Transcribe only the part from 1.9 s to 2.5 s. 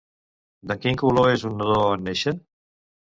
en néixer?